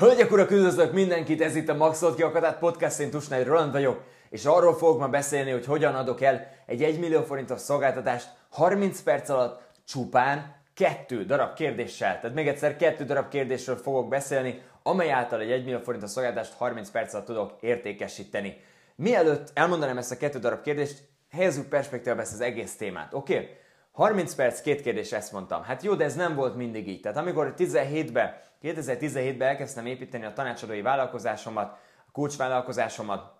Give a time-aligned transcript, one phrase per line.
[0.00, 4.44] Hölgyek, urak, üdvözlök mindenkit, ez itt a Maxolt Kiakadát Podcast, én Tusnád Roland vagyok, és
[4.44, 9.28] arról fogok ma beszélni, hogy hogyan adok el egy 1 millió forintos szolgáltatást 30 perc
[9.28, 12.20] alatt csupán kettő darab kérdéssel.
[12.20, 16.52] Tehát még egyszer kettő darab kérdésről fogok beszélni, amely által egy 1 millió forintos szolgáltatást
[16.52, 18.56] 30 perc alatt tudok értékesíteni.
[18.94, 23.34] Mielőtt elmondanám ezt a kettő darab kérdést, helyezzük perspektívába ezt az egész témát, oké?
[23.34, 23.48] Okay?
[23.92, 25.62] 30 perc, két kérdés, ezt mondtam.
[25.62, 27.00] Hát jó, de ez nem volt mindig így.
[27.00, 33.32] Tehát amikor 17-ben, 2017-ben elkezdtem építeni a tanácsadói vállalkozásomat, a kulcsvállalkozásomat,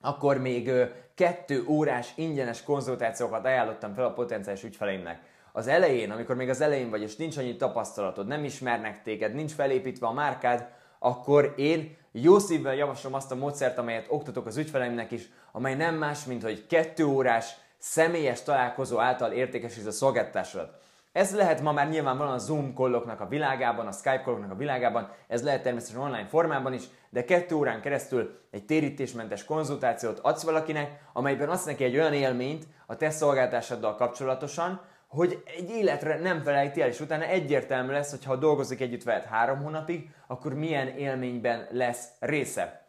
[0.00, 0.70] akkor még
[1.14, 5.22] kettő órás ingyenes konzultációkat ajánlottam fel a potenciális ügyfeleimnek.
[5.52, 9.52] Az elején, amikor még az elején vagy, és nincs annyi tapasztalatod, nem ismernek téged, nincs
[9.52, 10.68] felépítve a márkád,
[10.98, 15.94] akkor én jó szívvel javaslom azt a módszert, amelyet oktatok az ügyfeleimnek is, amely nem
[15.94, 20.80] más, mint hogy kettő órás személyes találkozó által értékesíted a szolgáltatásodat.
[21.12, 25.10] Ez lehet ma már nyilvánvalóan a Zoom kolloknak a világában, a Skype kolloknak a világában,
[25.28, 31.00] ez lehet természetesen online formában is, de kettő órán keresztül egy térítésmentes konzultációt adsz valakinek,
[31.12, 36.82] amelyben azt neki egy olyan élményt a te szolgáltásoddal kapcsolatosan, hogy egy életre nem felejti
[36.82, 41.66] el, és utána egyértelmű lesz, hogy ha dolgozik együtt veled három hónapig, akkor milyen élményben
[41.70, 42.86] lesz része.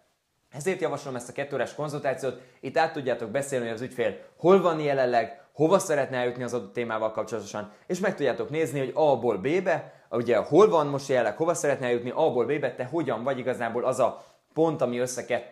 [0.52, 4.80] Ezért javaslom ezt a kettőres konzultációt, itt át tudjátok beszélni, hogy az ügyfél hol van
[4.80, 9.94] jelenleg, hova szeretne eljutni az adott témával kapcsolatosan, és meg tudjátok nézni, hogy A-ból B-be,
[10.10, 14.00] ugye hol van most jelenleg, hova szeretne eljutni A-ból B-be, te hogyan vagy igazából az
[14.00, 15.02] a pont, ami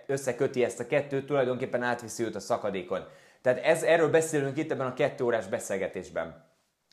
[0.07, 3.05] összeköti ezt a kettőt, tulajdonképpen átviszi őt a szakadékon.
[3.41, 6.49] Tehát ez, erről beszélünk itt ebben a kettő órás beszélgetésben.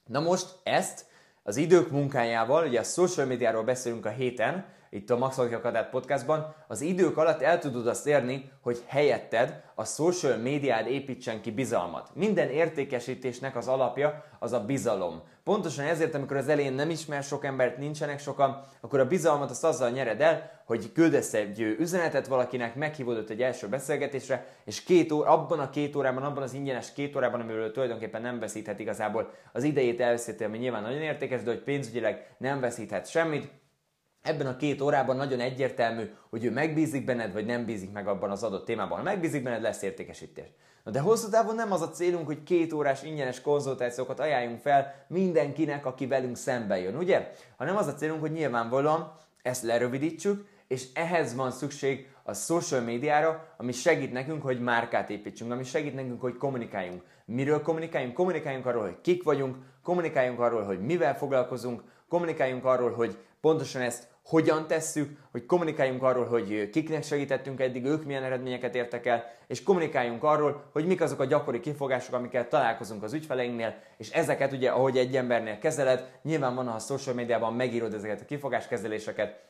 [0.06, 1.06] Na most ezt
[1.43, 6.55] az idők munkájával, ugye a social médiáról beszélünk a héten, itt a Max Akadát podcastban,
[6.67, 12.11] az idők alatt el tudod azt érni, hogy helyetted a social médiád építsen ki bizalmat.
[12.14, 15.22] Minden értékesítésnek az alapja az a bizalom.
[15.44, 19.64] Pontosan ezért, amikor az elején nem ismer sok embert, nincsenek sokan, akkor a bizalmat azt
[19.64, 25.25] azzal nyered el, hogy küldesz egy üzenetet valakinek, meghívod egy első beszélgetésre, és két ó-
[25.25, 29.62] abban a két órában, abban az ingyenes két órában, amiről tulajdonképpen nem veszíthet igazából az
[29.62, 33.50] idejét elveszíti, ami nyilván nagyon értékes, de hogy pénzügyileg nem veszíthet semmit,
[34.23, 38.31] Ebben a két órában nagyon egyértelmű, hogy ő megbízik benned, vagy nem bízik meg abban
[38.31, 38.99] az adott témában.
[38.99, 40.47] Ha megbízik benned, lesz értékesítés.
[40.84, 45.05] Na de hosszú távon nem az a célunk, hogy két órás ingyenes konzultációkat ajánljunk fel
[45.09, 47.31] mindenkinek, aki velünk szembe jön, ugye?
[47.57, 49.12] Hanem az a célunk, hogy nyilvánvalóan
[49.43, 55.53] ezt lerövidítsük, és ehhez van szükség a social médiára, ami segít nekünk, hogy márkát építsünk,
[55.53, 57.03] ami segít nekünk, hogy kommunikáljunk.
[57.25, 58.15] Miről kommunikáljunk?
[58.15, 64.09] Kommunikáljunk arról, hogy kik vagyunk, kommunikáljunk arról, hogy mivel foglalkozunk, kommunikáljunk arról, hogy pontosan ezt
[64.28, 69.62] hogyan tesszük, hogy kommunikáljunk arról, hogy kiknek segítettünk eddig, ők milyen eredményeket értek el, és
[69.62, 74.71] kommunikáljunk arról, hogy mik azok a gyakori kifogások, amikkel találkozunk az ügyfeleinknél, és ezeket ugye,
[74.71, 79.47] ahogy egy embernél kezeled, nyilván van, ha a social médiában megírod ezeket a kifogáskezeléseket,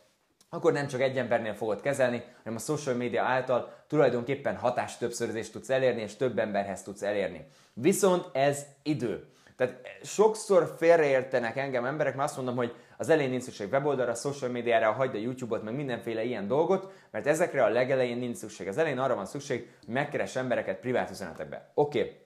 [0.51, 5.53] akkor nem csak egy embernél fogod kezelni, hanem a social media által tulajdonképpen hatás többszörözést
[5.53, 7.47] tudsz elérni, és több emberhez tudsz elérni.
[7.73, 9.29] Viszont ez idő.
[9.59, 14.51] Tehát sokszor félreértenek engem emberek, mert azt mondom, hogy az elején nincs szükség weboldalra, social
[14.51, 18.69] médiára, hagyd a YouTube-ot, meg mindenféle ilyen dolgot, mert ezekre a legelején nincs szükség.
[18.69, 21.71] Az elején arra van szükség, hogy megkeres embereket privát üzenetekbe.
[21.75, 22.17] Oké, okay.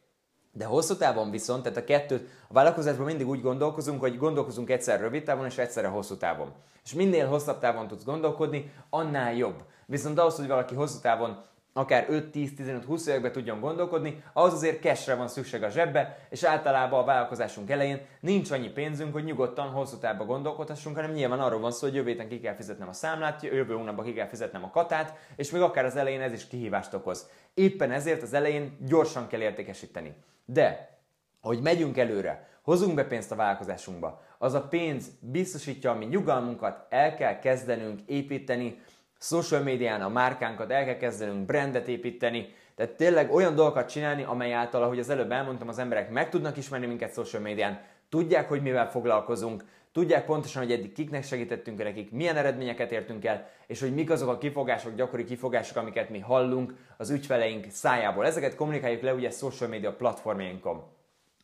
[0.53, 5.00] De hosszú távon viszont, tehát a kettőt, a vállalkozásban mindig úgy gondolkozunk, hogy gondolkozunk egyszer
[5.00, 6.53] rövid távon és egyszerre hosszú távon.
[6.84, 9.64] És minél hosszabb távon tudsz gondolkodni, annál jobb.
[9.87, 15.28] Viszont ahhoz, hogy valaki hosszú távon akár 5-10-15-20 években tudjon gondolkodni, ahhoz azért cashre van
[15.28, 20.26] szükség a zsebbe, és általában a vállalkozásunk elején nincs annyi pénzünk, hogy nyugodtan hosszú távban
[20.26, 23.74] gondolkodhassunk, hanem nyilván arról van szó, hogy jövő héten ki kell fizetnem a számlát, jövő
[23.74, 27.28] hónapban ki kell fizetnem a katát, és még akár az elején ez is kihívást okoz.
[27.54, 30.14] Éppen ezért az elején gyorsan kell értékesíteni.
[30.44, 30.98] De,
[31.40, 36.86] hogy megyünk előre, hozunk be pénzt a vállalkozásunkba, az a pénz biztosítja a mi nyugalmunkat,
[36.88, 38.80] el kell kezdenünk építeni,
[39.22, 44.52] social médián a márkánkat, el kell kezdenünk brandet építeni, tehát tényleg olyan dolgokat csinálni, amely
[44.52, 48.62] által, ahogy az előbb elmondtam, az emberek meg tudnak ismerni minket social médián, tudják, hogy
[48.62, 53.94] mivel foglalkozunk, tudják pontosan, hogy eddig kiknek segítettünk nekik, milyen eredményeket értünk el, és hogy
[53.94, 58.26] mik azok a kifogások, gyakori kifogások, amiket mi hallunk az ügyfeleink szájából.
[58.26, 60.82] Ezeket kommunikáljuk le ugye social media platformjainkon.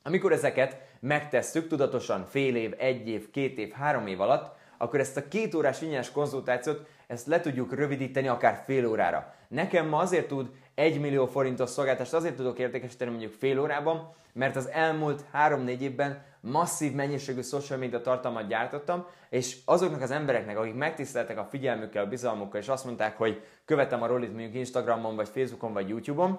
[0.03, 5.17] Amikor ezeket megtesszük tudatosan fél év, egy év, két év, három év alatt, akkor ezt
[5.17, 9.35] a két órás ingyenes konzultációt ezt le tudjuk rövidíteni akár fél órára.
[9.49, 14.57] Nekem ma azért tud 1 millió forintos szolgáltást azért tudok értékesíteni mondjuk fél órában, mert
[14.57, 20.75] az elmúlt 3-4 évben masszív mennyiségű social media tartalmat gyártottam, és azoknak az embereknek, akik
[20.75, 25.29] megtiszteltek a figyelmükkel, a bizalmukkal, és azt mondták, hogy követem a Rollit mondjuk Instagramon, vagy
[25.29, 26.39] Facebookon, vagy YouTube-on,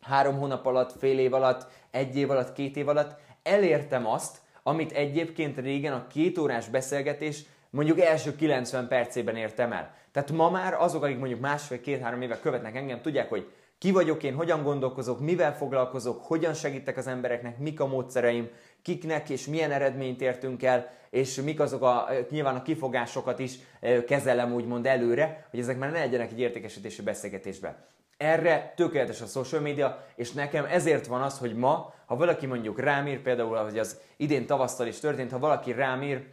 [0.00, 4.92] három hónap alatt, fél év alatt, egy év alatt, két év alatt elértem azt, amit
[4.92, 9.94] egyébként régen a két órás beszélgetés mondjuk első 90 percében értem el.
[10.12, 14.34] Tehát ma már azok, akik mondjuk másfél-két-három éve követnek engem, tudják, hogy ki vagyok én,
[14.34, 18.48] hogyan gondolkozok, mivel foglalkozok, hogyan segítek az embereknek, mik a módszereim,
[18.82, 23.58] kiknek és milyen eredményt értünk el, és mik azok a, nyilván a kifogásokat is
[24.06, 27.86] kezelem úgymond előre, hogy ezek már ne legyenek egy értékesítési beszélgetésbe.
[28.16, 32.80] Erre tökéletes a social media, és nekem ezért van az, hogy ma, ha valaki mondjuk
[32.80, 36.24] rám ír, például, hogy az idén tavasztal is történt, ha valaki rám ír,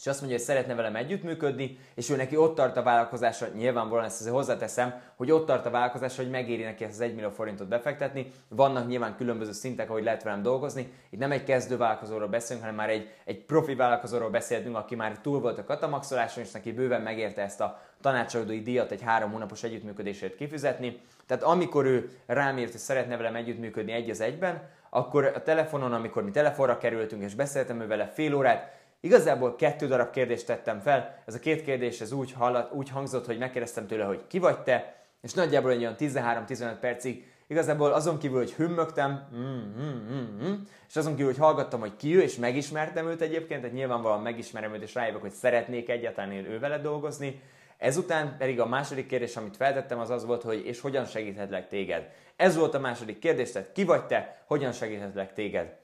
[0.00, 4.04] és azt mondja, hogy szeretne velem együttműködni, és ő neki ott tart a vállalkozása, nyilvánvalóan
[4.04, 7.30] ezt azért hozzáteszem, hogy ott tart a vállalkozása, hogy megéri neki ezt az 1 millió
[7.30, 8.32] forintot befektetni.
[8.48, 10.92] Vannak nyilván különböző szintek, ahogy lehet velem dolgozni.
[11.10, 15.18] Itt nem egy kezdő vállalkozóról beszélünk, hanem már egy, egy profi vállalkozóról beszéltünk, aki már
[15.18, 19.62] túl volt a katamaxoláson, és neki bőven megérte ezt a tanácsadói díjat egy három hónapos
[19.62, 21.00] együttműködésért kifizetni.
[21.26, 25.92] Tehát amikor ő rám írt, hogy szeretne velem együttműködni egy az egyben, akkor a telefonon,
[25.92, 30.80] amikor mi telefonra kerültünk és beszéltem ő vele fél órát, Igazából kettő darab kérdést tettem
[30.80, 34.38] fel, ez a két kérdés ez úgy, hallat, úgy hangzott, hogy megkérdeztem tőle, hogy ki
[34.38, 40.48] vagy te, és nagyjából egy olyan 13-15 percig igazából azon kívül, hogy hümmögtem, mm, mm,
[40.48, 40.54] mm,
[40.88, 44.74] és azon kívül, hogy hallgattam, hogy ki ő, és megismertem őt egyébként, tehát nyilvánvalóan megismerem
[44.74, 47.42] őt, és rájövök, hogy szeretnék egyáltalán én ő vele dolgozni.
[47.78, 52.08] Ezután pedig a második kérdés, amit feltettem, az az volt, hogy és hogyan segíthetlek téged.
[52.36, 55.76] Ez volt a második kérdés, tehát ki vagy te, hogyan segíthetlek téged.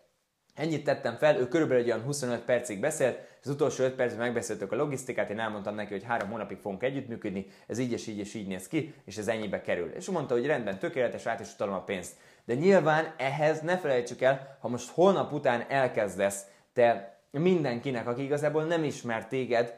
[0.57, 4.73] Ennyit tettem fel, ő körülbelül egy olyan 25 percig beszélt, az utolsó 5 percben megbeszéltük
[4.73, 8.35] a logisztikát, én elmondtam neki, hogy három hónapig fogunk együttműködni, ez így és így és
[8.35, 9.91] így néz ki, és ez ennyibe kerül.
[9.95, 12.13] És mondta, hogy rendben, tökéletes, át is utalom a pénzt.
[12.45, 18.65] De nyilván ehhez ne felejtsük el, ha most holnap után elkezdesz te mindenkinek, aki igazából
[18.65, 19.75] nem ismer téged,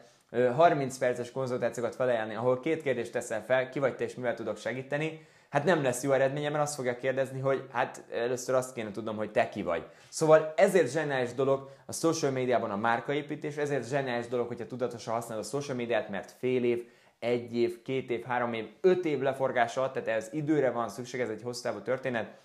[0.55, 4.57] 30 perces konzultációkat felajánlani, ahol két kérdést teszel fel, ki vagy te és mivel tudok
[4.57, 8.91] segíteni, hát nem lesz jó eredménye, mert azt fogja kérdezni, hogy hát először azt kéne
[8.91, 9.85] tudnom, hogy te ki vagy.
[10.09, 15.43] Szóval ezért zseniális dolog a social médiában a márkaépítés, ezért zseniális dolog, hogyha tudatosan használod
[15.43, 16.87] a social médiát, mert fél év,
[17.19, 21.19] egy év, két év, három év, öt év leforgása alatt, tehát ez időre van szükség,
[21.19, 22.37] ez egy hosszú történet,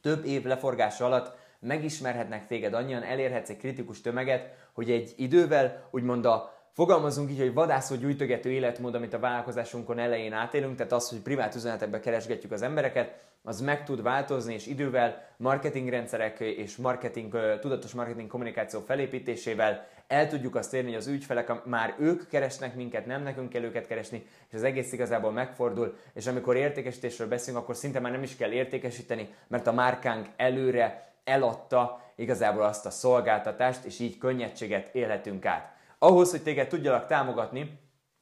[0.00, 6.24] több év leforgása alatt megismerhetnek téged annyian, elérhetsz egy kritikus tömeget, hogy egy idővel úgymond
[6.24, 11.18] a Fogalmazunk így, hogy vadászó gyűjtögető életmód, amit a vállalkozásunkon elején átélünk, tehát az, hogy
[11.18, 17.92] privát üzenetekbe keresgetjük az embereket, az meg tud változni, és idővel marketingrendszerek és marketing, tudatos
[17.92, 23.22] marketing kommunikáció felépítésével el tudjuk azt érni, hogy az ügyfelek már ők keresnek minket, nem
[23.22, 28.00] nekünk kell őket keresni, és az egész igazából megfordul, és amikor értékesítésről beszélünk, akkor szinte
[28.00, 33.98] már nem is kell értékesíteni, mert a márkánk előre eladta igazából azt a szolgáltatást, és
[33.98, 37.80] így könnyedséget élhetünk át ahhoz, hogy téged tudjalak támogatni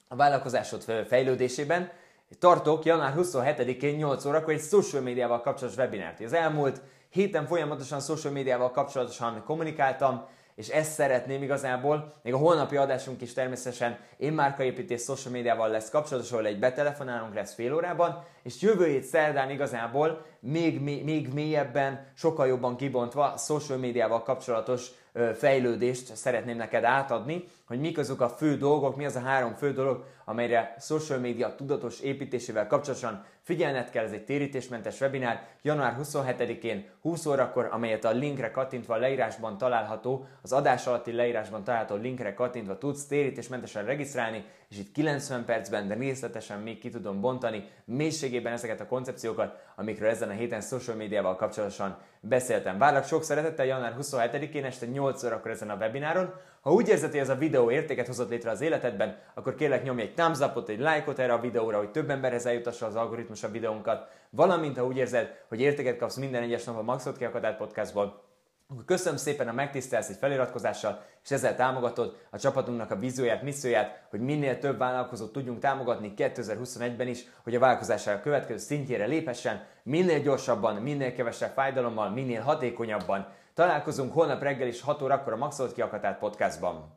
[0.08, 1.90] a vállalkozásod fejlődésében,
[2.38, 6.20] tartok január 27-én 8 órakor egy social médiával kapcsolatos webinárt.
[6.20, 6.80] Az elmúlt
[7.10, 13.32] héten folyamatosan social médiával kapcsolatosan kommunikáltam, és ezt szeretném igazából, még a holnapi adásunk is
[13.32, 18.86] természetesen én márkaépítés social médiával lesz kapcsolatos, ahol egy betelefonálunk lesz fél órában, és jövő
[18.86, 24.90] hét szerdán igazából még, még, még mélyebben, sokkal jobban kibontva social médiával kapcsolatos
[25.34, 29.72] fejlődést szeretném neked átadni, hogy mik azok a fő dolgok, mi az a három fő
[29.72, 36.88] dolog, amelyre social media tudatos építésével kapcsolatosan figyelned kell, ez egy térítésmentes webinár, január 27-én
[37.00, 42.34] 20 órakor, amelyet a linkre kattintva a leírásban található, az adás alatti leírásban található linkre
[42.34, 48.52] kattintva tudsz térítésmentesen regisztrálni, és itt 90 percben, de részletesen még ki tudom bontani mélységében
[48.52, 52.78] ezeket a koncepciókat, amikről ezen a héten social médiával kapcsolatosan beszéltem.
[52.78, 56.34] Várlak sok szeretettel január 27-én este 8 órakor ezen a webináron.
[56.66, 60.02] Ha úgy érzed, hogy ez a videó értéket hozott létre az életedben, akkor kérlek nyomj
[60.02, 63.50] egy thumbs upot, egy lájkot erre a videóra, hogy több emberhez eljutassa az algoritmus a
[63.50, 68.22] videónkat, valamint ha úgy érzed, hogy értéket kapsz minden egyes nap a Maxot Kiakadált podcastból,
[68.68, 74.06] akkor köszönöm szépen, a megtisztelsz egy feliratkozással, és ezzel támogatod a csapatunknak a vízióját, misszióját,
[74.10, 80.20] hogy minél több vállalkozót tudjunk támogatni 2021-ben is, hogy a vállalkozására következő szintjére léphessen, minél
[80.20, 83.26] gyorsabban, minél kevesebb fájdalommal, minél hatékonyabban.
[83.56, 86.94] Találkozunk holnap reggel is 6 órakor a Maxolt Kiakatált podcastban.